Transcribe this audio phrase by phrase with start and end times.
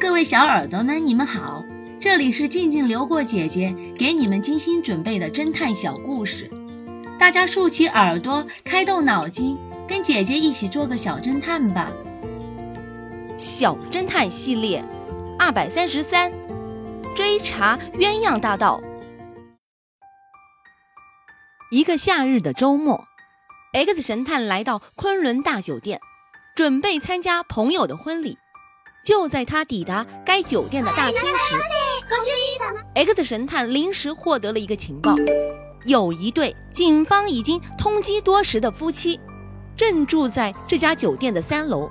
[0.00, 1.66] 各位小耳朵们，你们好，
[2.00, 6.50] 这里是静静流过姐姐给你们精心准备的侦探小故事，
[7.18, 11.92] 大家竖起耳朵，开动脑筋，跟姐姐一起做个小侦探吧。
[13.36, 14.82] 小侦探系列
[15.38, 16.32] 二百三十三，
[17.14, 18.80] 追查鸳鸯大盗。
[21.70, 23.04] 一个夏日的周末
[23.74, 26.00] ，X 神探来到昆仑大酒店，
[26.56, 28.38] 准备参加朋友的婚礼。
[29.02, 31.56] 就在他抵达该酒店的大厅时
[32.94, 35.14] ，X 神探临时获得了一个情报：
[35.86, 39.18] 有一对警方已经通缉多时的夫妻，
[39.74, 41.90] 正住在这家酒店的三楼。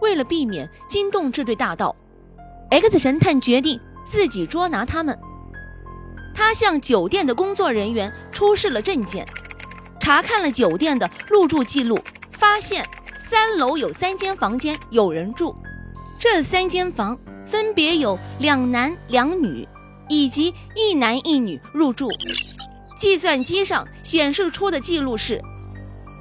[0.00, 1.94] 为了避免惊动这对大盗
[2.70, 5.16] ，X 神探决定自己捉拿他们。
[6.34, 9.24] 他向酒店的工作人员出示了证件，
[10.00, 11.96] 查看了酒店的入住记录，
[12.32, 12.84] 发现
[13.28, 15.54] 三楼有三间房间有人住。
[16.20, 19.66] 这三间房分别有两男两女，
[20.06, 22.10] 以及一男一女入住。
[22.98, 25.40] 计算机上显示出的记录是：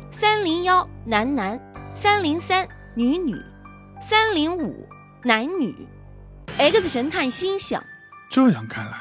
[0.10, 1.60] 三零幺男男，
[1.94, 3.36] 三零三女女，
[4.02, 4.88] 三零五
[5.26, 5.76] 男女。
[6.58, 7.84] X 神探心想：
[8.32, 8.94] 这样看来，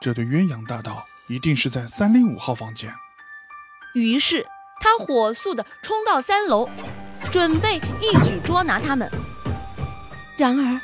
[0.00, 2.90] 这对鸳鸯大盗一定是在三零五号房间。
[3.94, 4.46] 于是
[4.80, 6.66] 他火速地冲到三楼，
[7.30, 9.12] 准备一举捉拿他们。
[10.42, 10.80] 然而，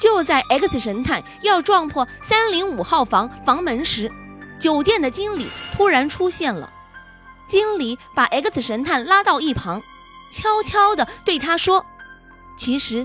[0.00, 4.08] 就在 X 神探要撞破三零五号房房门时，
[4.60, 6.70] 酒店的经理突然出现了。
[7.48, 9.82] 经理把 X 神探拉到一旁，
[10.32, 11.84] 悄悄地对他说
[12.56, 13.04] ：“其实，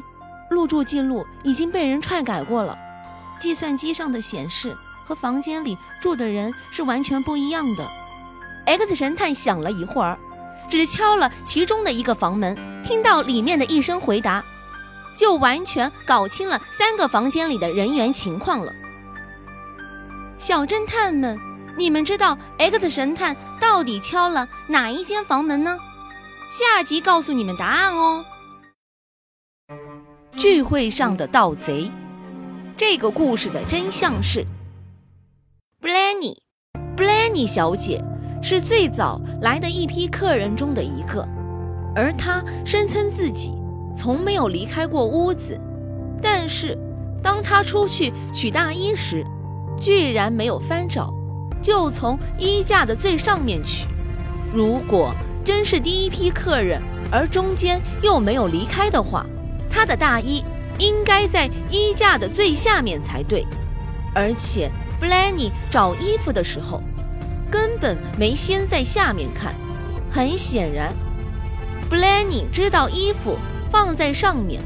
[0.52, 2.78] 入住记录已经被人篡改过了，
[3.40, 7.84] 计算机上的显示和房间里住的人是完全不一样的。
[8.68, 10.16] ”X 神探想了一会儿，
[10.70, 14.45] 只敲了其中的一个房门，听到里面的一声回答。
[15.17, 18.71] 就完全搞清了三个房间里的人员情况了。
[20.37, 21.37] 小侦探们，
[21.75, 25.77] 你们知道 X 神探到底敲了哪一间房门呢？
[26.50, 28.23] 下集告诉你们答案哦。
[30.38, 31.91] 聚会上的盗贼，
[32.77, 34.45] 这个故事的真相是
[35.81, 38.03] ，Blanny，Blanny 小姐
[38.44, 41.27] 是最早来的一批客人中的一个，
[41.95, 43.51] 而她声称自己。
[43.97, 45.59] 从没有离开过屋子，
[46.22, 46.78] 但是
[47.24, 49.25] 当他出去取大衣时，
[49.80, 51.12] 居然没有翻找，
[51.63, 53.88] 就从衣架的最上面取。
[54.53, 55.12] 如果
[55.44, 56.80] 真是第一批客人，
[57.12, 59.25] 而中间又没有离开的话，
[59.68, 60.44] 他的大衣
[60.78, 63.46] 应该在衣架的最下面才对。
[64.13, 66.84] 而且布兰妮找衣服的时候，
[67.50, 69.56] 根本没先在下面看。
[70.09, 70.94] 很显然，
[71.90, 73.36] 布兰妮知道衣服。
[73.69, 74.61] 放在上面，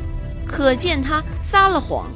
[0.48, 2.10] 可见他撒了谎。